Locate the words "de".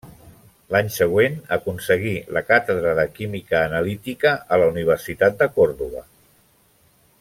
3.01-3.05, 5.43-5.53